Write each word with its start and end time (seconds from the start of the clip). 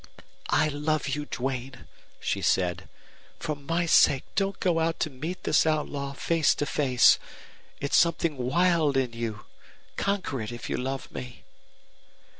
"I 0.49 0.67
love 0.67 1.09
you, 1.09 1.27
Duane!" 1.27 1.85
she 2.19 2.41
said. 2.41 2.89
"For 3.37 3.55
my 3.55 3.85
sake 3.85 4.23
don't 4.33 4.59
go 4.59 4.79
out 4.79 4.99
to 5.01 5.11
meet 5.11 5.43
this 5.43 5.63
outlaw 5.63 6.13
face 6.13 6.55
to 6.55 6.65
face. 6.65 7.19
It's 7.79 7.97
something 7.97 8.35
wild 8.35 8.97
in 8.97 9.13
you. 9.13 9.45
Conquer 9.97 10.41
it 10.41 10.51
if 10.51 10.71
you 10.71 10.77
love 10.77 11.11
me." 11.11 11.43